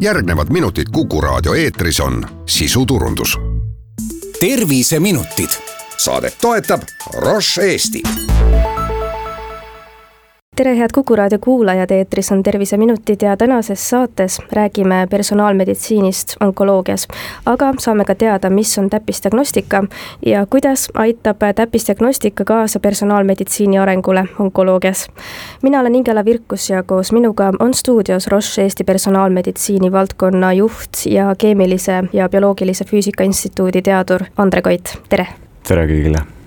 järgnevad 0.00 0.46
minutid 0.50 0.84
Kuku 0.92 1.20
raadio 1.20 1.54
eetris 1.54 2.00
on 2.00 2.26
sisuturundus. 2.46 3.38
terviseminutid. 4.40 5.50
saadet 5.96 6.38
toetab 6.40 6.82
Roche 7.14 7.62
Eesti 7.62 8.02
tere, 10.60 10.76
head 10.76 10.92
Kuku 10.94 11.16
raadio 11.16 11.38
kuulajad, 11.38 11.90
eetris 11.90 12.32
on 12.32 12.42
Terviseminutid 12.42 13.22
ja 13.22 13.36
tänases 13.36 13.90
saates 13.90 14.38
räägime 14.52 15.06
personaalmeditsiinist 15.10 16.34
onkoloogias. 16.40 17.08
aga 17.46 17.72
saame 17.78 18.04
ka 18.04 18.14
teada, 18.14 18.50
mis 18.50 18.78
on 18.78 18.90
täppisdiagnostika 18.90 19.84
ja 20.26 20.46
kuidas 20.46 20.88
aitab 20.94 21.36
täppisdiagnostika 21.54 22.44
kaasa 22.44 22.80
personaalmeditsiini 22.80 23.78
arengule 23.78 24.24
onkoloogias. 24.38 25.08
mina 25.62 25.80
olen 25.80 25.94
Ingela 25.94 26.24
Virkus 26.24 26.70
ja 26.70 26.82
koos 26.82 27.12
minuga 27.12 27.52
on 27.58 27.74
stuudios 27.74 28.26
Roche 28.26 28.62
Eesti 28.62 28.84
personaalmeditsiini 28.84 29.92
valdkonna 29.92 30.52
juht 30.52 31.06
ja 31.06 31.34
keemilise 31.38 32.04
ja 32.12 32.28
bioloogilise 32.28 32.84
füüsika 32.84 33.24
instituudi 33.24 33.82
teadur 33.82 34.20
Andre 34.36 34.62
Koit, 34.62 34.98
tere! 35.08 35.26
tere 35.68 35.86
kõigile! 35.86 36.39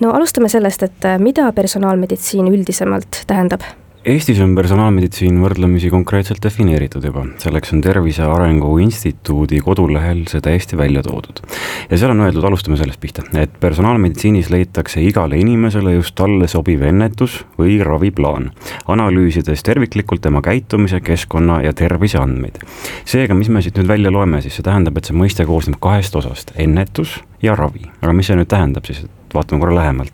No 0.00 0.14
alustame 0.14 0.48
sellest, 0.48 0.82
et 0.82 1.04
äh, 1.08 1.18
mida 1.18 1.52
personaalmeditsiin 1.52 2.48
üldisemalt 2.52 3.24
tähendab? 3.26 3.66
Eestis 4.08 4.38
on 4.40 4.52
personaalmeditsiin 4.54 5.40
võrdlemisi 5.42 5.90
konkreetselt 5.90 6.38
defineeritud 6.40 7.02
juba, 7.04 7.24
selleks 7.42 7.74
on 7.74 7.80
Tervise 7.82 8.22
Arengu 8.24 8.70
Instituudi 8.78 9.58
kodulehel 9.60 10.22
see 10.30 10.40
täiesti 10.40 10.78
välja 10.78 11.02
toodud. 11.02 11.42
ja 11.90 11.98
seal 11.98 12.14
on 12.14 12.22
öeldud, 12.24 12.46
alustame 12.46 12.78
sellest 12.78 13.00
pihta, 13.02 13.26
et 13.36 13.58
personaalmeditsiinis 13.60 14.48
leitakse 14.54 15.02
igale 15.02 15.36
inimesele 15.42 15.96
just 15.96 16.14
talle 16.14 16.48
sobiv 16.48 16.86
ennetus 16.88 17.40
või 17.58 17.80
raviplaan, 17.84 18.52
analüüsides 18.86 19.66
terviklikult 19.66 20.22
tema 20.22 20.40
käitumise, 20.46 21.02
keskkonna 21.02 21.60
ja 21.66 21.74
terviseandmeid. 21.74 22.62
seega, 23.04 23.34
mis 23.34 23.50
me 23.50 23.60
siit 23.66 23.76
nüüd 23.76 23.92
välja 23.92 24.14
loeme, 24.14 24.40
siis 24.40 24.56
see 24.56 24.70
tähendab, 24.70 24.96
et 24.96 25.10
see 25.10 25.18
mõiste 25.18 25.44
koosneb 25.44 25.82
kahest 25.82 26.16
osast, 26.16 26.54
ennetus 26.56 27.18
ja 27.42 27.58
ravi, 27.58 27.90
aga 28.00 28.14
mis 28.14 28.30
see 28.30 28.38
nüüd 28.38 28.48
tähendab 28.48 28.86
siis, 28.86 29.04
et 29.04 29.17
vaatame 29.34 29.60
korra 29.60 29.74
lähemalt. 29.74 30.12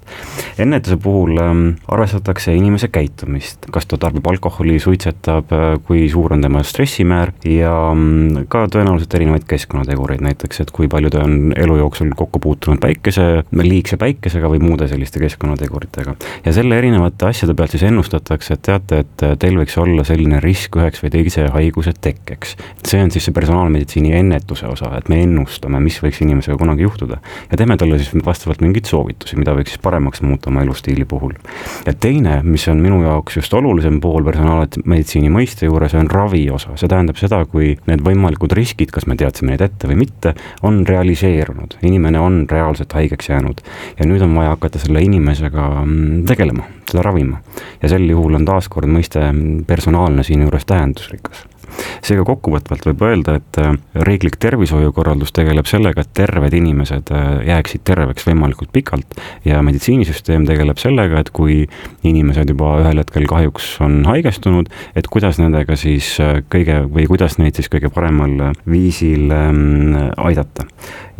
ennetuse 0.58 0.96
puhul 0.96 1.38
ähm, 1.42 1.62
arvestatakse 1.88 2.54
inimese 2.54 2.88
käitumist, 2.88 3.66
kas 3.72 3.86
ta 3.86 3.98
tarbib 3.98 4.26
alkoholi, 4.26 4.78
suitsetab, 4.80 5.52
äh, 5.52 5.64
kui 5.86 6.06
suur 6.10 6.32
on 6.36 6.44
tema 6.44 6.62
stressimäär 6.62 7.32
ja 7.48 7.72
ähm, 7.90 8.44
ka 8.48 8.66
tõenäoliselt 8.70 9.16
erinevaid 9.18 9.46
keskkonnategureid, 9.50 10.22
näiteks 10.24 10.62
et 10.64 10.72
kui 10.74 10.88
palju 10.90 11.10
ta 11.14 11.24
on 11.24 11.54
elu 11.56 11.78
jooksul 11.82 12.12
kokku 12.16 12.42
puutunud 12.42 12.82
päikese, 12.82 13.44
liigse 13.62 13.98
päikesega 14.00 14.50
või 14.52 14.62
muude 14.62 14.88
selliste 14.90 15.22
keskkonnateguritega. 15.22 16.16
ja 16.44 16.54
selle 16.56 16.78
erinevate 16.78 17.28
asjade 17.30 17.54
pealt 17.54 17.74
siis 17.74 17.86
ennustatakse, 17.90 18.58
et 18.58 18.64
teate, 18.70 19.02
et 19.04 19.26
äh, 19.26 19.36
teil 19.40 19.58
võiks 19.60 19.78
olla 19.80 20.06
selline 20.06 20.40
risk 20.44 20.78
üheks 20.80 21.02
või 21.04 21.14
teise 21.14 21.48
haiguse 21.54 21.94
tekkeks. 22.00 22.56
see 22.86 23.02
on 23.02 23.10
siis 23.10 23.28
see 23.28 23.34
personaalmeditsiini 23.34 24.14
ennetuse 24.20 24.68
osa, 24.70 24.92
et 24.98 25.08
me 25.08 25.22
ennustame, 25.24 25.80
mis 25.82 25.98
võiks 26.02 26.22
inimesega 26.22 26.58
kunagi 26.60 26.86
juhtuda 26.86 27.20
ja 27.50 27.56
teeme 27.58 27.76
talle 27.80 27.98
siis 27.98 28.14
vastavalt 28.24 28.62
mingid 28.64 28.86
soovitused 28.90 29.03
soovitusi, 29.04 29.36
mida 29.36 29.54
võiks 29.54 29.74
siis 29.74 29.82
paremaks 29.82 30.22
muuta 30.24 30.50
oma 30.50 30.62
elustiili 30.64 31.04
puhul. 31.04 31.34
ja 31.86 31.92
teine, 31.92 32.40
mis 32.42 32.66
on 32.68 32.80
minu 32.80 33.02
jaoks 33.02 33.36
just 33.36 33.54
olulisem 33.54 34.00
pool 34.00 34.24
personaalmeditsiini 34.24 35.30
mõiste 35.30 35.66
juures, 35.66 35.94
on 35.94 36.10
ravi 36.10 36.48
osa, 36.50 36.76
see 36.76 36.88
tähendab 36.88 37.16
seda, 37.20 37.44
kui 37.44 37.76
need 37.86 38.04
võimalikud 38.04 38.52
riskid, 38.52 38.90
kas 38.90 39.06
me 39.06 39.16
teadsime 39.16 39.52
neid 39.52 39.64
ette 39.64 39.88
või 39.88 39.98
mitte, 40.04 40.34
on 40.62 40.84
realiseerunud, 40.86 41.78
inimene 41.82 42.20
on 42.20 42.44
reaalselt 42.50 42.92
haigeks 42.92 43.28
jäänud 43.28 43.60
ja 43.98 44.06
nüüd 44.08 44.22
on 44.24 44.34
vaja 44.36 44.54
hakata 44.56 44.80
selle 44.82 45.02
inimesega 45.04 45.68
mm, 45.84 46.24
tegelema, 46.30 46.68
teda 46.90 47.04
ravima. 47.04 47.42
ja 47.82 47.88
sel 47.92 48.08
juhul 48.08 48.40
on 48.40 48.44
taaskord 48.48 48.88
mõiste 48.90 49.26
personaalne 49.66 50.24
siinjuures 50.24 50.64
tähendusrikas 50.68 51.44
seega 52.04 52.24
kokkuvõtvalt 52.28 52.86
võib 52.88 53.02
öelda, 53.06 53.36
et 53.40 53.58
äh, 53.60 53.72
riiklik 54.06 54.36
tervishoiukorraldus 54.42 55.32
tegeleb 55.36 55.68
sellega, 55.68 56.04
et 56.04 56.12
terved 56.16 56.54
inimesed 56.56 57.12
äh, 57.14 57.28
jääksid 57.48 57.84
terveks 57.88 58.26
võimalikult 58.28 58.72
pikalt 58.74 59.16
ja 59.46 59.62
meditsiinisüsteem 59.64 60.46
tegeleb 60.48 60.80
sellega, 60.80 61.22
et 61.22 61.32
kui 61.34 61.62
inimesed 62.04 62.52
juba 62.52 62.76
ühel 62.82 63.00
hetkel 63.00 63.28
kahjuks 63.30 63.70
on 63.84 64.02
haigestunud, 64.08 64.70
et 64.96 65.08
kuidas 65.12 65.40
nendega 65.40 65.78
siis 65.80 66.14
äh, 66.22 66.42
kõige 66.52 66.82
või 66.84 67.08
kuidas 67.10 67.38
neid 67.40 67.56
siis 67.58 67.70
kõige 67.72 67.90
paremal 67.94 68.52
viisil 68.68 69.32
ähm, 69.34 69.96
aidata. 70.20 70.68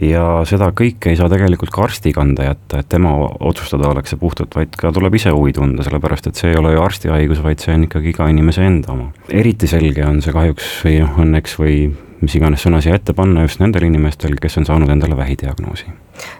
ja 0.00 0.42
seda 0.48 0.70
kõike 0.76 1.12
ei 1.12 1.18
saa 1.18 1.30
tegelikult 1.32 1.72
ka 1.72 1.84
arsti 1.86 2.12
kanda 2.12 2.50
jätta, 2.50 2.82
et 2.82 2.90
tema 2.92 3.14
otsustada 3.40 3.88
oleks 3.88 4.12
see 4.12 4.20
puhtalt, 4.20 4.54
vaid 4.56 4.74
ka 4.76 4.92
tuleb 4.92 5.14
ise 5.16 5.32
huvi 5.32 5.54
tunda, 5.56 5.86
sellepärast 5.86 6.28
et 6.28 6.40
see 6.40 6.50
ei 6.52 6.58
ole 6.60 6.74
ju 6.74 6.82
arsti 6.82 7.12
haigus, 7.12 7.42
vaid 7.44 7.62
see 7.62 7.76
on 7.76 7.86
ikkagi 7.86 8.10
iga 8.12 8.28
inimese 8.32 8.66
enda 8.66 8.92
oma. 8.92 9.12
eriti 9.30 9.70
selge 9.70 10.04
on 10.06 10.20
see 10.24 10.34
kahjuks 10.34 10.73
või 10.82 10.98
noh, 11.02 11.18
õnneks 11.22 11.58
või 11.60 11.78
mis 12.20 12.34
iganes 12.38 12.64
sõna 12.64 12.80
siia 12.84 12.98
ette 12.98 13.14
panna 13.16 13.44
just 13.46 13.60
nendel 13.62 13.86
inimestel, 13.88 14.36
kes 14.40 14.58
on 14.60 14.68
saanud 14.68 14.90
endale 14.90 15.16
vähidiagnoosi. 15.16 15.92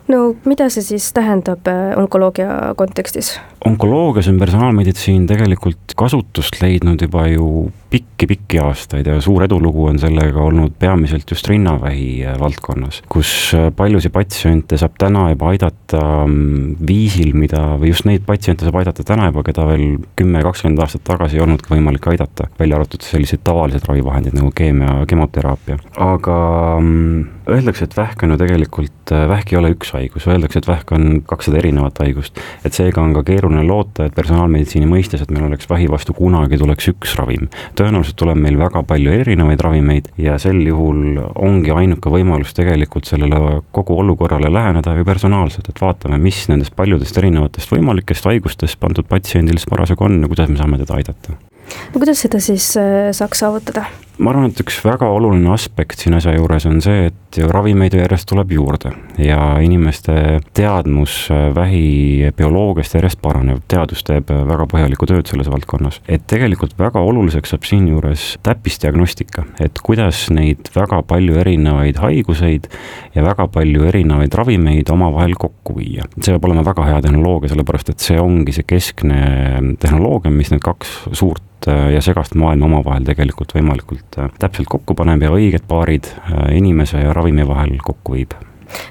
no 0.08 0.34
mida 0.44 0.68
see 0.70 0.82
siis 0.86 1.10
tähendab 1.16 1.66
äh, 1.70 1.96
onkoloogia 1.98 2.74
kontekstis? 2.76 3.38
onkoloogias 3.64 4.28
on 4.28 4.38
personaalmeditsiin 4.38 5.26
tegelikult 5.26 5.96
kasutust 5.96 6.60
leidnud 6.62 7.02
juba 7.02 7.26
ju 7.28 7.72
pikki-pikki 7.94 8.58
aastaid 8.58 9.06
ja 9.06 9.20
suur 9.22 9.44
edulugu 9.46 9.86
on 9.86 9.98
sellega 10.02 10.42
olnud 10.42 10.74
peamiselt 10.78 11.30
just 11.30 11.48
rinnavähi 11.48 12.24
äh, 12.26 12.38
valdkonnas, 12.40 13.02
kus 13.08 13.30
äh, 13.54 13.68
paljusid 13.76 14.12
patsiente 14.14 14.78
saab 14.80 14.96
täna 14.98 15.28
juba 15.32 15.52
aidata 15.52 16.02
mm, 16.26 16.74
viisil, 16.86 17.32
mida, 17.38 17.62
või 17.80 17.92
just 17.92 18.08
neid 18.08 18.26
patsiente 18.26 18.66
saab 18.66 18.80
aidata 18.82 19.06
täna 19.06 19.30
juba, 19.30 19.44
keda 19.46 19.66
veel 19.68 19.86
kümme, 20.18 20.42
kakskümmend 20.46 20.82
aastat 20.82 21.06
tagasi 21.06 21.38
ei 21.38 21.44
olnudki 21.46 21.74
võimalik 21.74 22.10
aidata, 22.12 22.48
välja 22.58 22.80
arvatud 22.80 23.06
sellised 23.06 23.44
tavalised 23.46 23.86
ravivahendid 23.88 24.34
nagu 24.36 24.50
keemia, 24.54 25.00
kemoteraapia, 25.10 25.63
aga 25.96 26.38
mm, 26.80 27.48
öeldakse, 27.48 27.88
et 27.88 27.96
vähk 27.96 28.22
on 28.24 28.34
ju 28.34 28.40
tegelikult, 28.40 29.12
äh, 29.12 29.26
vähk 29.30 29.52
ei 29.52 29.60
ole 29.60 29.72
üks 29.74 29.94
haigus, 29.96 30.28
öeldakse, 30.30 30.60
et 30.60 30.68
vähk 30.68 30.92
on 30.96 31.22
kakssada 31.26 31.60
erinevat 31.60 31.98
haigust. 32.04 32.40
et 32.64 32.72
seega 32.72 33.02
on 33.02 33.14
ka 33.16 33.24
keeruline 33.26 33.64
loota, 33.66 34.08
et 34.08 34.16
personaalmeditsiini 34.16 34.88
mõistes, 34.90 35.22
et 35.22 35.30
meil 35.34 35.46
oleks 35.48 35.68
vähi 35.70 35.88
vastu 35.90 36.16
kunagi 36.16 36.58
tuleks 36.60 36.92
üks 36.94 37.16
ravim 37.20 37.48
tõenäoliselt 37.78 38.18
tuleb 38.20 38.40
meil 38.40 38.58
väga 38.58 38.82
palju 38.86 39.12
erinevaid 39.14 39.62
ravimeid 39.64 40.10
ja 40.20 40.36
sel 40.42 40.60
juhul 40.66 41.18
ongi 41.34 41.72
ainuke 41.74 42.12
võimalus 42.12 42.54
tegelikult 42.56 43.08
sellele 43.08 43.60
kogu 43.74 43.98
olukorrale 44.02 44.52
läheneda 44.52 44.96
ju 44.98 45.06
personaalselt, 45.08 45.68
et 45.70 45.82
vaatame, 45.82 46.18
mis 46.22 46.44
nendest 46.50 46.76
paljudest 46.76 47.18
erinevatest 47.20 47.74
võimalikest 47.74 48.30
haigustest 48.30 48.80
pandud 48.82 49.08
patsiendil 49.10 49.58
siis 49.58 49.70
parasjagu 49.70 50.08
on 50.08 50.20
ja 50.22 50.30
kuidas 50.30 50.50
me 50.52 50.60
saame 50.60 50.80
teda 50.82 50.98
aidata. 51.00 51.36
no 51.36 52.00
kuidas 52.00 52.24
seda 52.26 52.42
siis 52.44 52.74
äh, 52.80 53.10
saaks 53.16 53.44
saavutada? 53.44 53.88
Ma 54.18 54.30
arvan, 54.30 54.50
et 54.50 54.60
üks 54.62 54.76
väga 54.84 55.08
oluline 55.10 55.50
aspekt 55.54 56.04
siin 56.04 56.14
asja 56.14 56.34
juures 56.36 56.66
on 56.70 56.80
see, 56.84 57.08
et 57.10 57.38
ravimeid 57.50 57.96
järjest 57.98 58.28
tuleb 58.30 58.52
juurde 58.54 58.92
ja 59.18 59.56
inimeste 59.64 60.38
teadmus 60.54 61.16
äh, 61.34 61.48
vähibioloogiast 61.54 62.94
järjest 62.94 63.20
paraneb, 63.22 63.62
teadus 63.70 64.04
teeb 64.06 64.30
äh, 64.30 64.44
väga 64.46 64.68
põhjalikku 64.70 65.08
tööd 65.10 65.30
selles 65.30 65.50
valdkonnas. 65.50 66.00
et 66.06 66.26
tegelikult 66.30 66.76
väga 66.78 67.02
oluliseks 67.02 67.54
saab 67.54 67.66
siinjuures 67.66 68.26
täppisdiagnostika, 68.46 69.46
et 69.64 69.82
kuidas 69.82 70.28
neid 70.34 70.70
väga 70.76 71.02
palju 71.08 71.40
erinevaid 71.42 71.98
haiguseid 72.02 72.68
ja 73.16 73.24
väga 73.26 73.48
palju 73.50 73.88
erinevaid 73.90 74.34
ravimeid 74.34 74.90
omavahel 74.94 75.34
kokku 75.38 75.78
viia. 75.80 76.06
see 76.20 76.36
peab 76.36 76.46
olema 76.50 76.66
väga 76.66 76.86
hea 76.92 77.02
tehnoloogia, 77.08 77.50
sellepärast 77.54 77.90
et 77.90 78.06
see 78.06 78.20
ongi 78.20 78.54
see 78.54 78.68
keskne 78.68 79.74
tehnoloogia, 79.82 80.30
mis 80.30 80.54
need 80.54 80.62
kaks 80.62 81.00
suurt 81.12 81.42
äh, 81.68 81.90
ja 81.94 82.02
segast 82.02 82.34
maailma 82.34 82.66
omavahel 82.66 83.04
tegelikult 83.04 83.54
võimalikult 83.54 84.04
täpselt, 84.10 84.32
äh, 84.32 84.38
täpselt 84.38 84.68
kokku 84.70 84.94
paneb 84.94 85.22
ja 85.22 85.30
õiged 85.34 85.66
paarid 85.68 86.10
äh, 86.14 86.56
inimese 86.56 87.02
ja 87.02 87.12
ravimi 87.12 87.46
vahel 87.48 87.76
kokku 87.82 88.18
viib 88.18 88.34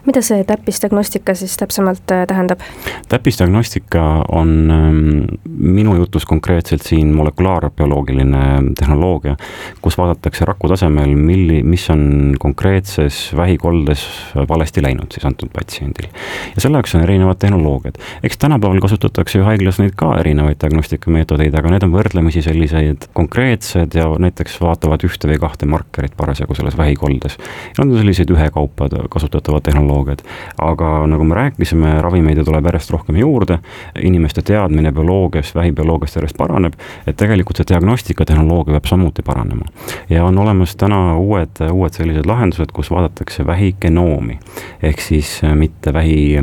mida 0.05 0.21
see 0.25 0.43
täppisdiagnostika 0.47 1.35
siis 1.37 1.57
täpsemalt 1.57 2.11
äh, 2.11 2.25
tähendab? 2.27 2.63
täppisdiagnostika 3.09 4.23
on 4.31 4.71
ähm, 4.71 4.99
minu 5.45 5.95
jutus 5.95 6.25
konkreetselt 6.25 6.81
siin 6.81 7.13
molekulaarbioloogiline 7.15 8.43
tehnoloogia, 8.79 9.35
kus 9.81 9.97
vaadatakse 9.97 10.45
raku 10.45 10.69
tasemel, 10.71 11.15
milli, 11.15 11.61
mis 11.63 11.89
on 11.93 12.35
konkreetses 12.39 13.31
vähikoldes 13.35 14.05
valesti 14.49 14.83
läinud 14.83 15.11
siis 15.13 15.25
antud 15.25 15.51
patsiendil. 15.53 16.09
ja 16.55 16.61
selle 16.61 16.77
jaoks 16.77 16.95
on 16.95 17.03
erinevad 17.03 17.39
tehnoloogiad. 17.39 17.99
eks 18.23 18.37
tänapäeval 18.37 18.81
kasutatakse 18.81 19.39
ju 19.39 19.45
haiglas 19.45 19.79
neid 19.79 19.95
ka 19.95 20.13
erinevaid 20.19 20.59
diagnostikameetodeid, 20.61 21.55
aga 21.55 21.73
need 21.73 21.87
on 21.87 21.93
võrdlemisi 21.93 22.43
sellised 22.45 23.09
konkreetsed 23.13 23.95
ja 23.97 24.07
näiteks 24.19 24.59
vaatavad 24.61 25.03
ühte 25.07 25.29
või 25.29 25.39
kahte 25.41 25.69
markerit 25.69 26.15
parasjagu 26.17 26.55
selles 26.57 26.77
vähikoldes. 26.77 27.37
Nad 27.77 27.87
on 27.87 27.97
sellised 27.97 28.31
ühekaupa 28.33 28.89
kasutatavad 29.13 29.62
tehnoloogiad. 29.63 30.19
aga 30.61 31.07
nagu 31.07 31.23
me 31.23 31.35
rääkisime, 31.35 32.01
ravimeid 32.01 32.43
tuleb 32.45 32.65
järjest 32.65 32.91
rohkem 32.91 33.15
juurde, 33.15 33.59
inimeste 34.01 34.41
teadmine 34.41 34.91
bioloogiast, 34.91 35.55
vähibioloogiast 35.55 36.15
järjest 36.15 36.37
paraneb, 36.37 36.73
et 37.07 37.17
tegelikult 37.17 37.57
see 37.57 37.69
diagnostikatehnoloogia 37.73 38.77
peab 38.77 38.91
samuti 38.91 39.21
paranema. 39.21 39.65
ja 40.09 40.25
on 40.25 40.37
olemas 40.37 40.75
täna 40.75 41.17
uued, 41.17 41.63
uued 41.71 41.93
sellised 41.93 42.25
lahendused, 42.25 42.71
kus 42.73 42.91
vaadatakse 42.91 43.45
vähigenoomi. 43.45 44.39
ehk 44.83 44.99
siis 44.99 45.41
mitte 45.55 45.93
vähi 45.93 46.39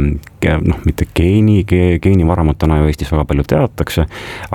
noh, 0.48 0.78
mitte 0.86 1.06
geeni 1.16 1.64
ge,, 1.68 1.98
geenivaramat 2.02 2.58
täna 2.62 2.80
ju 2.80 2.88
Eestis 2.90 3.10
väga 3.12 3.24
palju 3.28 3.44
teatakse, 3.50 4.06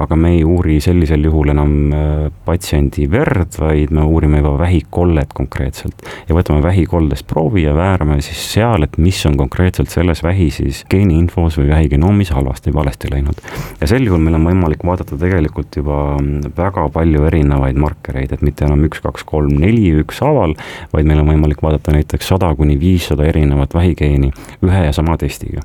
aga 0.02 0.18
me 0.20 0.32
ei 0.36 0.44
uuri 0.48 0.80
sellisel 0.84 1.28
juhul 1.28 1.52
enam 1.54 1.76
äh, 1.94 2.26
patsiendi 2.46 3.08
verd, 3.12 3.58
vaid 3.60 3.94
me 3.96 4.06
uurime 4.06 4.42
juba 4.42 4.56
vähikollet 4.64 5.34
konkreetselt. 5.38 6.06
ja 6.28 6.36
võtame 6.36 6.64
vähikoldest 6.64 7.28
proovi 7.28 7.66
ja 7.66 7.76
väärame 7.78 8.20
siis 8.26 8.42
seal, 8.54 8.84
et 8.88 8.98
mis 8.98 9.20
on 9.30 9.38
konkreetselt 9.38 9.94
selles 9.94 10.24
vähi 10.24 10.50
siis 10.54 10.84
geeniinfos 10.90 11.60
või 11.60 11.70
vähigenoomis 11.70 12.34
halvasti 12.36 12.74
valesti 12.74 13.12
läinud. 13.12 13.42
ja 13.82 13.88
sel 13.88 14.08
juhul 14.08 14.24
meil 14.24 14.40
on 14.40 14.50
võimalik 14.50 14.86
vaadata 14.86 15.20
tegelikult 15.22 15.76
juba 15.76 16.18
väga 16.58 16.90
palju 16.94 17.26
erinevaid 17.30 17.80
markereid, 17.80 18.34
et 18.34 18.46
mitte 18.46 18.66
enam 18.66 18.84
üks, 18.88 19.02
kaks, 19.04 19.26
kolm, 19.28 19.56
neli 19.62 19.92
ükshaaval, 20.02 20.58
vaid 20.94 21.08
meil 21.10 21.22
on 21.22 21.34
võimalik 21.34 21.64
vaadata 21.66 21.96
näiteks 21.96 22.34
sada 22.34 22.54
kuni 22.56 22.80
viissada 22.80 23.28
erinevat 23.28 23.74
vähigeeni 23.74 24.32
ühe 24.66 24.86
ja 24.86 24.94
sama 24.96 25.18
testiga 25.22 25.62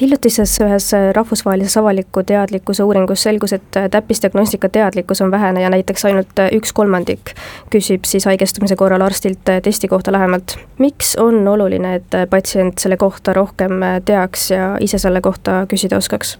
hiljutises 0.00 0.58
ühes 0.64 0.90
rahvusvahelises 1.14 1.76
avaliku 1.76 2.22
teadlikkuse 2.22 2.84
uuringus 2.84 3.22
selgus, 3.22 3.52
et 3.52 3.80
täppisdiagnostika 3.90 4.68
teadlikkus 4.68 5.22
on 5.24 5.30
vähene 5.30 5.62
ja 5.62 5.70
näiteks 5.70 6.04
ainult 6.04 6.44
üks 6.52 6.72
kolmandik 6.72 7.34
küsib 7.72 8.06
siis 8.08 8.26
haigestumise 8.28 8.76
korral 8.76 9.02
arstilt 9.02 9.44
testi 9.62 9.88
kohta 9.88 10.12
lähemalt. 10.12 10.58
miks 10.78 11.16
on 11.16 11.48
oluline, 11.48 11.94
et 11.94 12.18
patsient 12.30 12.78
selle 12.78 12.96
kohta 12.96 13.32
rohkem 13.32 13.80
teaks 14.04 14.50
ja 14.50 14.76
ise 14.80 14.98
selle 14.98 15.20
kohta 15.20 15.66
küsida 15.68 15.96
oskaks? 15.96 16.38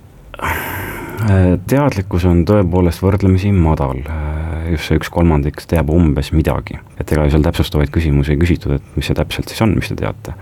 teadlikkus 1.69 2.25
on 2.25 2.44
tõepoolest 2.46 3.02
võrdlemisi 3.02 3.50
madal 3.52 4.04
just 4.72 4.88
see 4.88 4.98
üks 5.00 5.10
kolmandik 5.12 5.60
teab 5.70 5.90
umbes 5.92 6.32
midagi. 6.34 6.78
et 6.98 7.12
ega 7.14 7.28
seal 7.30 7.44
täpsustavaid 7.46 7.92
küsimusi 7.94 8.34
ei 8.34 8.40
küsitud, 8.40 8.74
et 8.78 8.96
mis 8.98 9.06
see 9.06 9.16
täpselt 9.18 9.50
siis 9.52 9.62
on, 9.64 9.74
mis 9.78 9.90
te 9.90 9.96
teate. 9.98 10.34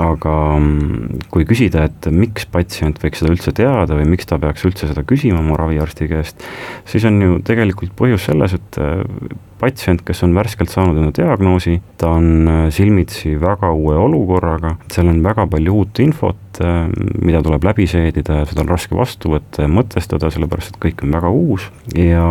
aga 0.00 0.34
mm, 0.58 1.24
kui 1.34 1.46
küsida, 1.48 1.86
et 1.88 2.10
miks 2.12 2.48
patsient 2.50 3.00
võiks 3.02 3.22
seda 3.22 3.32
üldse 3.34 3.54
teada 3.56 3.98
või 3.98 4.08
miks 4.14 4.28
ta 4.30 4.38
peaks 4.42 4.66
üldse 4.68 4.90
seda 4.90 5.06
küsima 5.06 5.40
oma 5.42 5.58
raviarsti 5.60 6.10
käest, 6.10 6.44
siis 6.90 7.06
on 7.08 7.20
ju 7.22 7.40
tegelikult 7.46 7.94
põhjus 7.98 8.28
selles, 8.30 8.56
et 8.58 8.80
patsient, 9.60 10.02
kes 10.06 10.22
on 10.26 10.34
värskelt 10.36 10.72
saanud 10.72 10.98
enda 11.00 11.12
diagnoosi, 11.14 11.78
ta 12.00 12.14
on 12.18 12.48
äh, 12.48 12.64
silmitsi 12.74 13.34
väga 13.40 13.70
uue 13.74 13.96
olukorraga, 14.00 14.76
seal 14.92 15.10
on 15.12 15.20
väga 15.24 15.46
palju 15.50 15.76
uut 15.80 16.00
infot, 16.04 16.60
äh, 16.64 16.86
mida 17.24 17.42
tuleb 17.44 17.64
läbi 17.66 17.86
seedida 17.90 18.40
ja 18.40 18.48
seda 18.48 18.64
on 18.64 18.72
raske 18.72 18.96
vastu 18.98 19.34
võtta 19.34 19.64
ja 19.64 19.70
mõtestada, 19.70 20.30
sellepärast 20.34 20.74
et 20.74 20.80
kõik 20.82 21.04
on 21.06 21.14
väga 21.14 21.30
uus 21.34 21.68
ja 21.98 22.24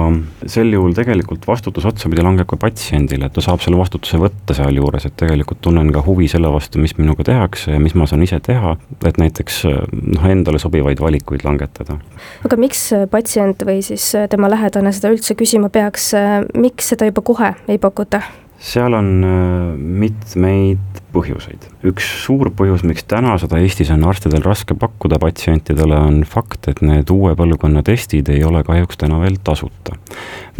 sel 0.46 0.74
juhul 0.74 0.96
tegelikult 0.98 1.48
vastutus 1.48 1.88
otsapidi 1.90 2.25
langeb 2.25 2.50
ka 2.50 2.60
patsiendile, 2.62 3.30
et 3.30 3.36
ta 3.36 3.44
saab 3.46 3.64
selle 3.64 3.80
vastutuse 3.80 4.19
võtta 4.22 4.58
sealjuures, 4.58 5.08
et 5.08 5.18
tegelikult 5.19 5.64
tunnen 5.64 5.92
ka 5.96 6.04
huvi 6.06 6.30
selle 6.31 6.52
vastu, 6.54 6.81
mis 6.84 6.96
minuga 7.00 7.26
tehakse 7.28 7.76
ja 7.76 7.81
mis 7.81 7.96
ma 7.98 8.08
saan 8.10 8.26
ise 8.26 8.40
teha, 8.44 8.76
et 9.06 9.22
näiteks 9.22 9.62
äh, 9.69 9.81
noh, 10.18 10.28
endale 10.30 10.62
sobivaid 10.62 11.02
valikuid 11.04 11.46
langetada. 11.48 12.00
aga 12.44 12.60
miks 12.60 12.90
patsient 13.12 13.64
või 13.68 13.81
siis 13.86 14.12
tema 14.30 14.50
lähedane 14.52 14.92
seda 14.96 15.14
üldse 15.14 15.36
küsima 15.40 15.69
peaks, 15.74 16.12
miks 16.60 16.92
seda 16.94 17.08
juba 17.08 17.12
kohe 17.21 17.54
ei 17.68 17.77
pakuta? 17.77 18.21
seal 18.60 18.94
on 18.94 19.24
äh, 19.24 19.77
mitmeid 19.77 21.03
põhjuseid. 21.13 21.68
üks 21.89 22.07
suur 22.24 22.50
põhjus, 22.56 22.83
miks 22.88 23.06
täna 23.10 23.36
seda 23.42 23.60
Eestis 23.62 23.92
on 23.94 24.04
arstidel 24.10 24.44
raske 24.45 24.75
pakkuda 24.80 25.19
patsientidele, 25.21 25.98
on 26.10 26.21
fakt, 26.27 26.69
et 26.71 26.81
need 26.86 27.12
uue 27.13 27.36
põlvkonna 27.39 27.83
testid 27.86 28.31
ei 28.33 28.44
ole 28.48 28.63
kahjuks 28.65 29.00
täna 29.04 29.19
veel 29.21 29.38
tasuta. 29.44 29.98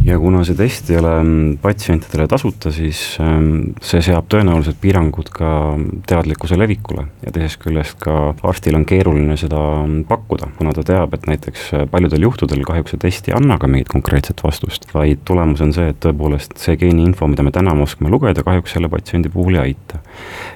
ja 0.03 0.17
kuna 0.19 0.44
see 0.47 0.57
test 0.57 0.89
ei 0.91 0.97
ole 1.00 1.13
mm, 1.21 1.57
patsientidele 1.63 2.27
tasuta, 2.27 2.71
siis 2.73 3.01
ähm, 3.23 3.73
see 3.81 4.01
seab 4.05 4.27
tõenäoliselt 4.31 4.79
piirangud 4.81 5.29
ka 5.33 5.51
teadlikkuse 6.09 6.57
levikule 6.59 7.07
ja 7.25 7.33
teisest 7.33 7.61
küljest 7.63 7.99
ka 8.03 8.33
arstil 8.44 8.77
on 8.77 8.88
keeruline 8.89 9.38
seda 9.39 9.61
mm, 9.85 10.06
pakkuda, 10.09 10.49
kuna 10.57 10.73
ta 10.75 10.85
teab, 10.88 11.13
et 11.17 11.29
näiteks 11.29 11.69
paljudel 11.91 12.27
juhtudel 12.27 12.65
kahjuks 12.67 12.95
see 12.95 13.03
test 13.06 13.29
ei 13.29 13.38
anna 13.38 13.57
ka 13.61 13.69
mingit 13.69 13.91
konkreetset 13.94 14.44
vastust, 14.44 14.89
vaid 14.94 15.23
tulemus 15.25 15.63
on 15.65 15.73
see, 15.75 15.89
et 15.94 16.01
tõepoolest 16.03 16.57
see 16.61 16.77
geeniinfo, 16.81 17.29
mida 17.31 17.45
me 17.45 17.53
täna 17.56 17.75
oskame 17.83 18.11
lugeda, 18.13 18.45
kahjuks 18.45 18.75
selle 18.75 18.89
patsiendi 18.91 19.31
puhul 19.33 19.57
ei 19.57 19.71
aita 19.71 20.01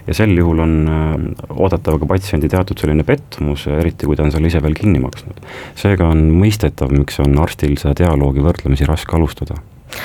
ja 0.07 0.18
sel 0.18 0.36
juhul 0.38 0.63
on 0.65 0.75
äh, 0.92 1.15
oodatav 1.56 2.00
ka 2.01 2.09
patsiendi 2.09 2.50
teatud 2.51 2.80
selline 2.80 3.06
pettumus, 3.07 3.68
eriti 3.71 4.09
kui 4.09 4.19
ta 4.19 4.27
on 4.27 4.33
selle 4.36 4.51
ise 4.51 4.62
veel 4.63 4.77
kinni 4.77 5.01
maksnud. 5.04 5.42
seega 5.80 6.12
on 6.12 6.27
mõistetav, 6.36 6.94
miks 6.94 7.19
on 7.24 7.38
arstil 7.44 7.77
seda 7.80 7.95
dialoogi 8.04 8.45
võrdlemisi 8.45 8.88
raske 8.89 9.18
alustada 9.18 9.59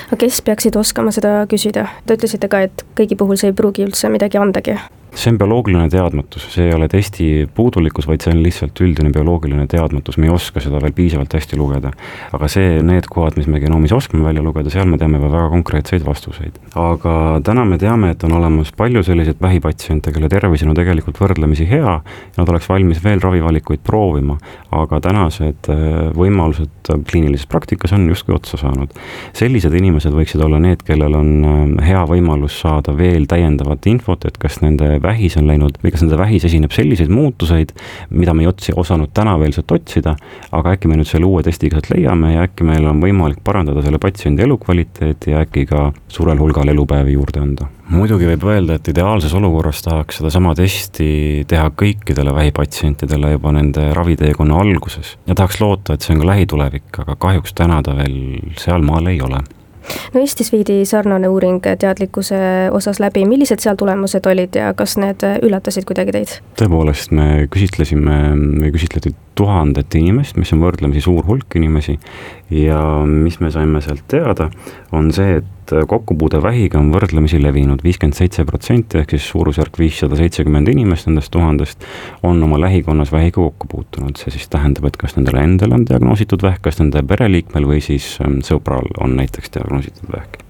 aga 0.09 0.19
kes 0.25 0.41
peaksid 0.47 0.77
oskama 0.79 1.13
seda 1.15 1.43
küsida? 1.51 1.89
Te 2.07 2.17
ütlesite 2.19 2.51
ka, 2.51 2.65
et 2.69 2.85
kõigi 2.99 3.19
puhul 3.19 3.41
see 3.41 3.53
ei 3.53 3.57
pruugi 3.57 3.87
üldse 3.87 4.11
midagi 4.13 4.41
andagi 4.41 4.79
see 5.15 5.33
on 5.33 5.39
bioloogiline 5.39 5.89
teadmatus, 5.93 6.47
see 6.55 6.67
ei 6.71 6.75
ole 6.75 6.89
testi 6.89 7.27
puudulikkus, 7.55 8.07
vaid 8.09 8.25
see 8.25 8.33
on 8.33 8.41
lihtsalt 8.43 8.81
üldine 8.85 9.13
bioloogiline 9.13 9.67
teadmatus, 9.71 10.17
me 10.17 10.29
ei 10.29 10.33
oska 10.33 10.63
seda 10.65 10.81
veel 10.83 10.95
piisavalt 10.97 11.35
hästi 11.37 11.59
lugeda. 11.61 11.93
aga 12.33 12.49
see, 12.49 12.81
need 12.87 13.09
kohad, 13.13 13.37
mis 13.37 13.49
me 13.51 13.61
genoomis 13.61 13.93
oskame 13.93 14.25
välja 14.25 14.43
lugeda, 14.45 14.73
seal 14.73 14.89
me 14.89 14.99
teame 14.99 15.21
väga 15.21 15.49
konkreetseid 15.53 16.07
vastuseid. 16.07 16.57
aga 16.81 17.41
täna 17.45 17.65
me 17.69 17.79
teame, 17.79 18.13
et 18.15 18.25
on 18.25 18.33
olemas 18.39 18.73
palju 18.77 19.03
selliseid 19.05 19.41
vähipatsiente, 19.43 20.13
kelle 20.13 20.31
tervis 20.33 20.65
on 20.65 20.75
tegelikult 20.77 21.21
võrdlemisi 21.21 21.69
hea, 21.69 21.99
nad 22.39 22.55
oleks 22.55 22.69
valmis 22.73 23.05
veel 23.05 23.21
ravivalikuid 23.21 23.85
proovima, 23.85 24.39
aga 24.73 25.01
tänased 25.05 25.69
äh, 25.73 26.09
võimalused 26.17 26.93
kliinilises 27.11 27.47
praktikas 27.53 27.93
on 27.93 28.09
justkui 28.09 28.35
otsa 28.39 28.57
saanud. 28.61 28.97
sellised 29.37 29.75
inimesed 29.77 30.17
võiksid 30.17 30.41
olla 30.45 30.59
need, 30.63 30.83
kellel 30.89 31.21
on 31.21 31.31
äh, 31.45 31.87
hea 31.93 32.03
võimalus 32.09 32.63
saada 32.65 32.97
veel 32.97 33.29
täiendavat 33.29 33.87
infot, 33.93 34.25
et 34.25 34.41
kas 34.41 34.63
nende 34.65 35.02
vähis 35.03 35.37
on 35.41 35.49
läinud 35.51 35.79
või 35.83 35.93
kas 35.95 36.05
nende 36.05 36.19
vähis 36.21 36.47
esineb 36.49 36.73
selliseid 36.75 37.13
muutuseid, 37.13 37.75
mida 38.11 38.35
me 38.35 38.47
ei 38.47 38.51
otsi, 38.51 38.75
osanud 38.77 39.13
täna 39.15 39.37
veel 39.41 39.55
sealt 39.57 39.75
otsida, 39.77 40.17
aga 40.53 40.77
äkki 40.77 40.91
me 40.91 40.99
nüüd 41.01 41.09
selle 41.09 41.29
uue 41.29 41.45
testiga 41.47 41.79
sealt 41.79 41.93
leiame 41.95 42.35
ja 42.35 42.47
äkki 42.47 42.67
meil 42.69 42.87
on 42.89 43.03
võimalik 43.03 43.43
parandada 43.45 43.85
selle 43.85 44.01
patsiendi 44.03 44.45
elukvaliteeti 44.47 45.35
ja 45.35 45.45
äkki 45.47 45.67
ka 45.71 45.91
suurel 46.13 46.41
hulgal 46.41 46.73
elupäevi 46.73 47.17
juurde 47.17 47.43
anda? 47.43 47.71
Muidugi 47.93 48.25
võib 48.25 48.45
öelda, 48.49 48.79
et 48.79 48.89
ideaalses 48.89 49.35
olukorras 49.37 49.83
tahaks 49.85 50.21
sedasama 50.21 50.55
testi 50.57 51.45
teha 51.49 51.67
kõikidele 51.77 52.33
vähipatsientidele 52.33 53.35
juba 53.35 53.53
nende 53.53 53.91
raviteekonna 53.93 54.61
alguses. 54.65 55.17
Ja 55.27 55.37
tahaks 55.37 55.61
loota, 55.61 55.97
et 55.99 56.07
see 56.07 56.15
on 56.17 56.23
ka 56.23 56.31
lähitulevik, 56.31 56.89
aga 57.05 57.19
kahjuks 57.21 57.53
täna 57.59 57.83
ta 57.85 57.97
veel 57.99 58.17
sealmaal 58.57 59.13
ei 59.13 59.21
ole 59.21 59.43
no 60.15 60.21
Eestis 60.21 60.53
viidi 60.53 60.83
sarnane 60.89 61.29
uuring 61.29 61.63
teadlikkuse 61.63 62.39
osas 62.73 63.01
läbi, 63.03 63.25
millised 63.29 63.63
seal 63.65 63.79
tulemused 63.81 64.27
olid 64.27 64.59
ja 64.59 64.73
kas 64.79 64.97
need 65.01 65.25
üllatasid 65.43 65.87
kuidagi 65.89 66.17
teid? 66.19 66.39
tõepoolest, 66.61 67.15
me 67.17 67.47
küsitlesime, 67.53 68.19
me 68.37 68.73
küsitleti 68.75 69.15
tuhandet 69.39 69.95
inimest, 69.99 70.37
mis 70.41 70.53
on 70.55 70.63
võrdlemisi 70.65 71.05
suur 71.05 71.27
hulk 71.27 71.57
inimesi. 71.59 71.99
Ja 72.53 72.81
mis 73.09 73.39
me 73.41 73.51
saime 73.53 73.81
sealt 73.81 74.05
teada, 74.13 74.51
on 74.93 75.09
see, 75.15 75.39
et 75.41 75.73
kokkupuude 75.89 76.43
vähiga 76.43 76.81
on 76.81 76.91
võrdlemisi 76.93 77.41
levinud, 77.41 77.81
viiskümmend 77.85 78.19
seitse 78.19 78.45
protsenti 78.45 79.01
ehk 79.01 79.15
siis 79.15 79.31
suurusjärk 79.33 79.79
viissada 79.81 80.19
seitsekümmend 80.19 80.69
inimest 80.69 81.09
nendest 81.09 81.33
tuhandest 81.33 81.87
on 82.29 82.43
oma 82.45 82.61
lähikonnas 82.61 83.13
vähiga 83.15 83.41
kokku 83.41 83.71
puutunud, 83.71 84.19
see 84.21 84.35
siis 84.35 84.51
tähendab, 84.53 84.91
et 84.91 85.01
kas 85.01 85.17
nendel 85.17 85.41
endal 85.41 85.79
on 85.79 85.87
diagnoositud 85.89 86.45
vähk, 86.45 86.61
kas 86.67 86.83
nende 86.83 87.05
pereliikmel 87.09 87.69
või 87.73 87.81
siis 87.85 88.19
ähm, 88.21 88.43
sõbral 88.45 88.91
on 89.01 89.17
näiteks 89.17 89.55
diagnoositud 89.57 90.13
vähk 90.13 90.43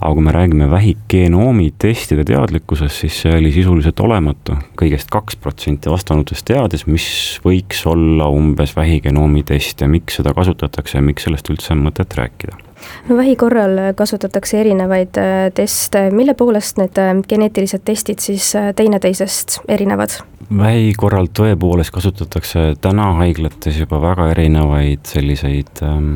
aga 0.00 0.12
kui 0.14 0.24
me 0.24 0.32
räägime 0.34 0.70
vähigenoomi 0.70 1.72
testide 1.78 2.24
teadlikkusest, 2.28 3.04
siis 3.04 3.20
see 3.24 3.34
oli 3.36 3.52
sisuliselt 3.52 4.00
olematu. 4.00 4.56
kõigest 4.78 5.10
kaks 5.12 5.36
protsenti 5.36 5.90
vastanutest 5.90 6.46
teadis, 6.48 6.86
mis 6.86 7.06
võiks 7.44 7.84
olla 7.86 8.28
umbes 8.32 8.76
vähigenoomi 8.76 9.42
test 9.46 9.80
ja 9.80 9.88
miks 9.88 10.20
seda 10.20 10.34
kasutatakse 10.34 10.98
ja 10.98 11.02
miks 11.02 11.28
sellest 11.28 11.50
üldse 11.52 11.74
on 11.76 11.86
mõtet 11.86 12.18
rääkida 12.18 12.71
no 13.08 13.16
vähi 13.16 13.36
korral 13.36 13.78
kasutatakse 13.96 14.60
erinevaid 14.60 15.18
äh, 15.20 15.48
teste, 15.54 16.08
mille 16.10 16.34
poolest 16.34 16.80
need 16.80 16.98
äh, 16.98 17.14
geneetilised 17.28 17.84
testid 17.84 18.22
siis 18.24 18.54
äh, 18.56 18.72
teineteisest 18.76 19.60
erinevad? 19.68 20.20
vähi 20.58 20.92
korral 20.98 21.28
tõepoolest 21.32 21.92
kasutatakse 21.94 22.64
täna 22.82 23.12
haiglates 23.20 23.78
juba 23.78 24.00
väga 24.02 24.28
erinevaid 24.32 25.06
selliseid 25.08 25.82
ähm, 25.86 26.10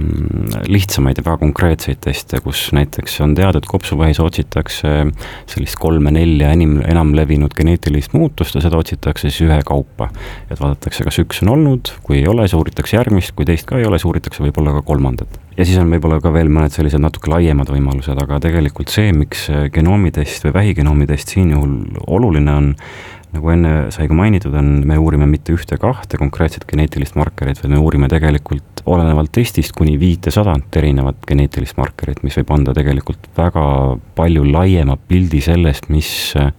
lihtsamaid 0.68 1.20
ja 1.20 1.24
väga 1.26 1.38
konkreetseid 1.44 2.02
teste, 2.04 2.40
kus 2.44 2.66
näiteks 2.76 3.20
on 3.24 3.34
teada, 3.38 3.62
et 3.62 3.70
kopsuvähis 3.70 4.20
otsitakse 4.20 4.94
sellist 5.48 5.78
kolme-nelja 5.80 6.52
enim, 6.56 6.78
enam 6.84 7.14
levinud 7.16 7.54
geneetilist 7.56 8.16
muutust 8.16 8.58
ja 8.58 8.64
seda 8.64 8.80
otsitakse 8.80 9.30
siis 9.30 9.46
ühekaupa. 9.48 10.10
et 10.50 10.60
vaadatakse, 10.60 11.06
kas 11.06 11.20
üks 11.22 11.42
on 11.46 11.54
olnud, 11.56 11.94
kui 12.02 12.20
ei 12.20 12.28
ole, 12.28 12.46
siis 12.46 12.58
uuritakse 12.58 12.98
järgmist, 12.98 13.32
kui 13.36 13.48
teist 13.48 13.68
ka 13.68 13.80
ei 13.80 13.88
ole, 13.88 14.00
siis 14.00 14.10
uuritakse 14.10 14.44
võib-olla 14.44 14.76
ka 14.76 14.84
kolmandat. 14.86 15.40
Ja 15.56 15.64
siis 15.64 15.78
on 15.80 15.90
võib-olla 15.92 16.20
ka 16.22 16.32
veel 16.34 16.50
mõned 16.52 16.74
sellised 16.74 17.02
natuke 17.02 17.30
laiemad 17.32 17.70
võimalused, 17.72 18.18
aga 18.22 18.40
tegelikult 18.44 18.92
see, 18.92 19.12
miks 19.16 19.48
genoomitest 19.72 20.46
või 20.46 20.56
vähigenoomitest 20.60 21.36
siin 21.36 21.52
juhul 21.54 21.76
oluline 22.06 22.52
on, 22.52 22.72
nagu 23.36 23.52
enne 23.52 23.72
sai 23.92 24.06
ka 24.08 24.16
mainitud, 24.16 24.54
on, 24.56 24.70
me 24.88 24.98
uurime 25.00 25.26
mitte 25.28 25.54
ühte-kahte 25.56 26.20
konkreetset 26.20 26.64
geneetilist 26.68 27.16
markerit, 27.18 27.60
vaid 27.62 27.72
me 27.72 27.80
uurime 27.82 28.08
tegelikult 28.12 28.84
olenevalt 28.86 29.32
testist 29.34 29.74
kuni 29.76 29.96
viitesadat 30.00 30.78
erinevat 30.78 31.24
geneetilist 31.26 31.76
markerit, 31.80 32.22
mis 32.24 32.36
võib 32.38 32.52
anda 32.54 32.76
tegelikult 32.76 33.28
väga 33.36 33.66
palju 34.16 34.46
laiema 34.46 34.96
pildi 35.08 35.42
sellest, 35.44 35.90
mis 35.92 36.08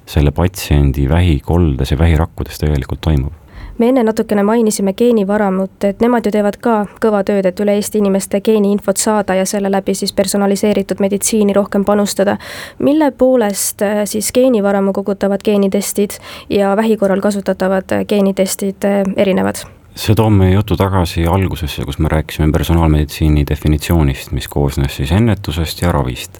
selle 0.09 0.35
patsiendi 0.35 1.07
vähikoldes 1.09 1.93
ja 1.93 2.01
vähirakkudes 2.01 2.65
tegelikult 2.65 3.05
toimub 3.07 3.46
me 3.77 3.89
enne 3.89 4.03
natukene 4.03 4.43
mainisime 4.43 4.93
geenivaramut, 4.93 5.83
et 5.83 6.01
nemad 6.01 6.25
ju 6.25 6.31
teevad 6.31 6.57
ka 6.61 6.77
kõva 7.03 7.23
tööd, 7.27 7.45
et 7.45 7.59
üle 7.59 7.77
Eesti 7.77 8.01
inimeste 8.01 8.41
geeniinfot 8.41 8.97
saada 8.97 9.35
ja 9.37 9.45
selle 9.45 9.71
läbi 9.71 9.95
siis 9.95 10.13
personaliseeritud 10.13 10.99
meditsiini 11.03 11.53
rohkem 11.53 11.85
panustada. 11.85 12.37
mille 12.79 13.11
poolest 13.11 13.81
äh, 13.81 14.03
siis 14.05 14.31
geenivaramu 14.31 14.93
kogutavad 14.93 15.43
geenitestid 15.43 16.19
ja 16.49 16.75
vähi 16.77 16.97
korral 16.97 17.21
kasutatavad 17.21 18.05
geenitestid 18.07 18.85
erinevad? 19.15 19.65
see 19.97 20.15
toob 20.15 20.33
meie 20.37 20.53
jutu 20.53 20.77
tagasi 20.77 21.25
algusesse, 21.27 21.85
kus 21.85 21.97
me 21.99 22.09
rääkisime 22.11 22.51
personaalmeditsiini 22.53 23.45
definitsioonist, 23.49 24.31
mis 24.31 24.47
koosnes 24.47 24.95
siis 24.99 25.11
ennetusest 25.11 25.81
ja 25.81 25.91
ravist. 25.91 26.39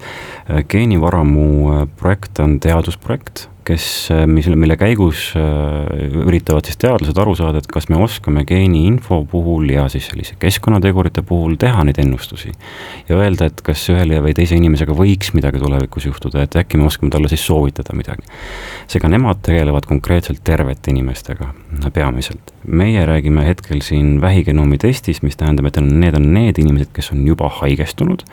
geenivaramu 0.69 1.87
projekt 1.97 2.39
on 2.39 2.59
teadusprojekt 2.59 3.47
kes, 3.67 3.85
äh, 4.13 4.23
mis, 4.29 4.47
mille 4.55 4.77
käigus 4.79 5.31
äh, 5.37 6.13
üritavad 6.23 6.67
siis 6.67 6.79
teadlased 6.81 7.17
aru 7.19 7.35
saada, 7.37 7.61
et 7.61 7.69
kas 7.71 7.89
me 7.91 7.99
oskame 8.03 8.45
geeniinfo 8.47 9.21
puhul 9.31 9.69
ja 9.73 9.87
siis 9.91 10.07
sellise 10.11 10.37
keskkonnategurite 10.41 11.23
puhul 11.27 11.57
teha 11.59 11.83
neid 11.87 11.99
ennustusi. 12.03 12.53
ja 13.09 13.19
öelda, 13.19 13.49
et 13.51 13.61
kas 13.65 13.83
ühele 13.93 14.21
või 14.23 14.35
teise 14.37 14.57
inimesega 14.59 14.95
võiks 14.97 15.33
midagi 15.35 15.61
tulevikus 15.63 16.07
juhtuda, 16.09 16.45
et 16.45 16.59
äkki 16.59 16.79
me 16.79 16.87
oskame 16.87 17.11
talle 17.13 17.31
siis 17.31 17.43
soovitada 17.45 17.95
midagi. 17.97 18.23
seega 18.87 19.11
nemad 19.11 19.43
tegelevad 19.45 19.87
konkreetselt 19.89 20.43
tervete 20.43 20.91
inimestega 20.93 21.51
peamiselt. 21.93 22.53
meie 22.67 23.05
räägime 23.05 23.45
hetkel 23.47 23.81
siin 23.81 24.21
vähigenoomi 24.21 24.77
testist, 24.77 25.23
mis 25.23 25.37
tähendab, 25.37 25.67
et 25.67 25.81
need 25.81 26.15
on 26.15 26.33
need 26.33 26.59
inimesed, 26.59 26.91
kes 26.95 27.11
on 27.11 27.27
juba 27.27 27.49
haigestunud 27.61 28.23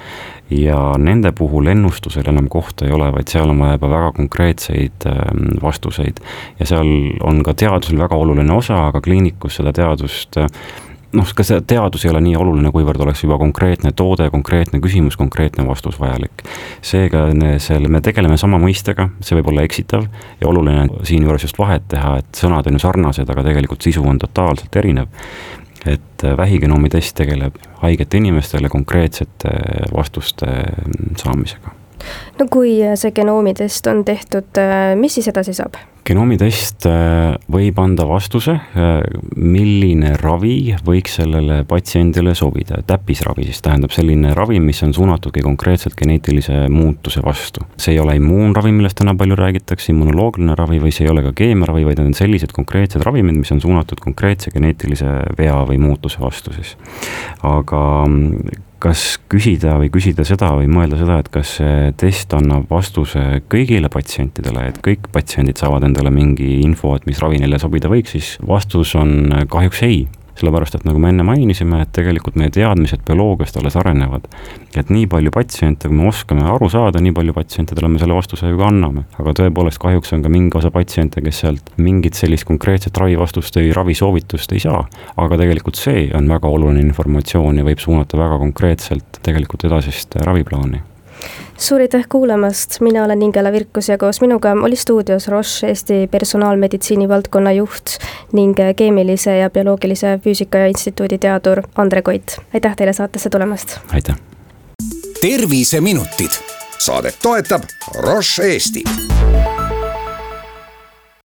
ja 0.50 0.78
nende 0.98 1.32
puhul 1.32 1.66
ennustusel 1.72 2.28
enam 2.28 2.48
kohta 2.52 2.86
ei 2.86 2.92
ole, 2.92 3.08
vaid 3.12 3.30
seal 3.32 3.50
on 3.50 3.60
vaja 3.62 3.78
juba 3.78 3.90
väga 3.90 4.10
konkreetseid 4.18 5.06
ähm, 5.08 5.23
vastuseid. 5.62 6.20
ja 6.60 6.66
seal 6.66 6.88
on 7.22 7.42
ka 7.46 7.54
teadusel 7.54 7.98
väga 7.98 8.16
oluline 8.16 8.52
osa, 8.52 8.86
aga 8.88 9.00
kliinikus 9.04 9.60
seda 9.60 9.72
teadust 9.72 10.38
noh, 11.14 11.30
ka 11.36 11.46
see 11.46 11.60
teadus 11.68 12.04
ei 12.04 12.10
ole 12.10 12.20
nii 12.24 12.36
oluline, 12.38 12.70
kuivõrd 12.74 13.02
oleks 13.04 13.22
juba 13.24 13.38
konkreetne 13.38 13.92
toode, 13.96 14.26
konkreetne 14.32 14.80
küsimus, 14.82 15.16
konkreetne 15.16 15.66
vastus 15.68 15.98
vajalik. 16.00 16.44
seega 16.82 17.26
selle, 17.62 17.88
me 17.88 18.00
tegeleme 18.04 18.38
sama 18.40 18.58
mõistega, 18.62 19.08
see 19.20 19.38
võib 19.38 19.52
olla 19.52 19.66
eksitav 19.66 20.06
ja 20.40 20.48
oluline 20.50 20.88
siinjuures 21.06 21.46
just 21.46 21.58
vahet 21.58 21.86
teha, 21.88 22.16
et 22.22 22.40
sõnad 22.40 22.66
on 22.66 22.78
ju 22.78 22.86
sarnased, 22.86 23.30
aga 23.30 23.46
tegelikult 23.46 23.86
sisu 23.86 24.02
on 24.08 24.18
totaalselt 24.22 24.82
erinev 24.82 25.12
et 25.86 26.24
äh, 26.24 26.36
vähigenoomi 26.36 26.88
test 26.88 27.16
tegeleb 27.16 27.56
haigete 27.82 28.16
inimestele 28.16 28.68
konkreetsete 28.72 29.50
vastuste 29.94 30.46
mm, 30.46 31.16
saamisega. 31.20 31.74
No 32.38 32.46
kui 32.50 32.78
see 32.98 33.16
genoomitest 33.16 33.90
on 33.92 34.04
tehtud, 34.04 34.52
äh, 34.60 34.94
mis 34.98 35.20
siis 35.20 35.28
edasi 35.32 35.56
saab? 35.56 35.80
genoomitest 36.04 36.84
äh, 36.88 37.34
võib 37.50 37.78
anda 37.80 38.04
vastuse, 38.08 38.54
äh, 38.76 38.90
milline 39.40 40.14
ravi 40.20 40.74
võiks 40.84 41.16
sellele 41.20 41.62
patsiendile 41.68 42.34
sobida, 42.36 42.82
täppisravi 42.86 43.46
siis 43.48 43.62
tähendab 43.64 43.94
selline 43.94 44.34
ravi, 44.36 44.60
mis 44.60 44.82
on 44.84 44.92
suunatudki 44.96 45.44
konkreetselt 45.44 45.96
geneetilise 45.96 46.66
muutuse 46.72 47.24
vastu. 47.24 47.64
see 47.80 47.94
ei 47.96 48.02
ole 48.02 48.18
immuunravi, 48.20 48.74
millest 48.76 49.00
täna 49.00 49.16
palju 49.18 49.38
räägitakse, 49.40 49.92
immunoloogiline 49.94 50.58
ravi 50.58 50.82
või 50.82 50.92
see 50.92 51.08
ei 51.08 51.14
ole 51.14 51.24
ka 51.24 51.32
keemiaravi, 51.40 51.86
vaid 51.88 52.02
need 52.02 52.12
on 52.12 52.20
sellised 52.20 52.52
konkreetsed 52.52 53.04
ravimid, 53.04 53.40
mis 53.40 53.54
on 53.56 53.64
suunatud 53.64 54.04
konkreetse 54.04 54.52
geneetilise 54.54 55.16
vea 55.38 55.56
või 55.68 55.80
muutuse 55.80 56.20
vastu 56.20 56.52
siis. 56.58 56.76
aga 57.42 57.84
kas 58.84 59.04
küsida 59.32 59.78
või 59.80 59.88
küsida 59.92 60.26
seda 60.28 60.50
või 60.58 60.68
mõelda 60.68 60.98
seda, 61.00 61.20
et 61.22 61.30
kas 61.32 61.56
see 61.58 61.92
test 62.00 62.34
annab 62.36 62.68
vastuse 62.70 63.40
kõigile 63.52 63.88
patsientidele, 63.92 64.68
et 64.68 64.82
kõik 64.84 65.08
patsiendid 65.14 65.60
saavad 65.60 65.86
endale 65.88 66.12
mingi 66.12 66.58
info, 66.60 66.92
et 66.98 67.08
mis 67.08 67.22
ravi 67.22 67.40
neile 67.40 67.60
sobida 67.62 67.88
võiks, 67.92 68.16
siis 68.16 68.34
vastus 68.44 68.94
on 69.00 69.32
kahjuks 69.50 69.82
ei 69.88 70.04
sellepärast 70.38 70.78
et 70.78 70.86
nagu 70.88 71.00
me 71.02 71.10
enne 71.12 71.26
mainisime, 71.26 71.80
et 71.84 71.92
tegelikult 71.94 72.38
meie 72.40 72.52
teadmised 72.54 73.04
bioloogiast 73.06 73.58
alles 73.60 73.76
arenevad. 73.80 74.28
et 74.74 74.88
nii 74.90 75.06
palju 75.06 75.30
patsiente, 75.30 75.88
kui 75.88 75.96
me 75.96 76.08
oskame 76.08 76.46
aru 76.50 76.68
saada, 76.70 77.00
nii 77.00 77.14
palju 77.14 77.34
patsientidele 77.36 77.88
me 77.88 77.98
selle 78.02 78.16
vastuse 78.16 78.50
ju 78.50 78.58
ka 78.58 78.70
anname. 78.70 79.04
aga 79.18 79.36
tõepoolest, 79.40 79.80
kahjuks 79.82 80.12
on 80.16 80.22
ka 80.22 80.32
mingi 80.32 80.58
osa 80.58 80.70
patsiente, 80.74 81.22
kes 81.24 81.44
sealt 81.44 81.70
mingit 81.76 82.14
sellist 82.14 82.48
konkreetset 82.48 82.96
ravivastust 82.96 83.60
või 83.60 83.74
ravisoovitust 83.74 84.52
ei 84.52 84.64
saa. 84.64 84.86
aga 85.16 85.38
tegelikult 85.38 85.78
see 85.80 86.08
on 86.14 86.28
väga 86.28 86.48
oluline 86.48 86.82
informatsioon 86.88 87.58
ja 87.58 87.68
võib 87.68 87.78
suunata 87.78 88.18
väga 88.18 88.40
konkreetselt 88.42 89.22
tegelikult 89.22 89.64
edasist 89.70 90.16
raviplaani 90.22 90.93
suur 91.58 91.80
aitäh 91.80 92.06
kuulamast, 92.08 92.80
mina 92.80 93.04
olen 93.04 93.22
Ingela 93.22 93.52
Virkus 93.52 93.88
ja 93.88 93.98
koos 93.98 94.20
minuga 94.20 94.52
oli 94.52 94.76
stuudios 94.76 95.28
Roche 95.28 95.66
Eesti 95.68 96.08
personaalmeditsiini 96.10 97.08
valdkonna 97.08 97.52
juht 97.52 97.96
ning 98.32 98.56
keemilise 98.76 99.36
ja 99.38 99.50
bioloogilise 99.50 100.18
füüsika 100.24 100.58
ja 100.58 100.66
instituudi 100.66 101.18
teadur 101.18 101.62
Andre 101.76 102.02
Koit. 102.02 102.38
aitäh 102.54 102.76
teile 102.76 102.92
saatesse 102.92 103.30
tulemast! 103.30 103.78
aitäh! 103.92 104.16
terviseminutid, 105.20 106.30
saadet 106.78 107.18
toetab 107.22 107.62
Roche 107.94 108.42
Eesti 108.42 108.84